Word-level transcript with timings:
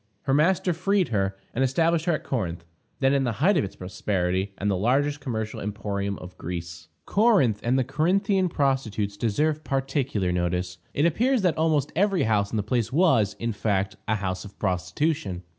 Her 0.23 0.33
master 0.33 0.73
freed 0.73 1.09
her, 1.09 1.37
and 1.53 1.63
established 1.63 2.05
her 2.05 2.13
at 2.13 2.23
Corinth, 2.23 2.65
then 3.01 3.13
in 3.13 3.23
the 3.23 3.33
height 3.33 3.55
of 3.55 3.63
its 3.63 3.75
prosperity, 3.75 4.51
and 4.57 4.67
the 4.71 4.75
largest 4.75 5.19
commercial 5.19 5.59
emporium 5.59 6.17
of 6.17 6.35
Greece. 6.39 6.87
Corinth 7.05 7.59
and 7.61 7.77
the 7.77 7.83
Corinthian 7.83 8.49
prostitutes 8.49 9.15
deserve 9.15 9.63
particular 9.63 10.31
notice. 10.31 10.79
It 10.95 11.05
appears 11.05 11.43
that 11.43 11.55
almost 11.55 11.91
every 11.95 12.23
house 12.23 12.49
in 12.49 12.57
the 12.57 12.63
place 12.63 12.91
was, 12.91 13.35
in 13.37 13.53
fact, 13.53 13.95
a 14.07 14.15
house 14.15 14.43
of 14.43 14.57
prostitution. 14.57 15.43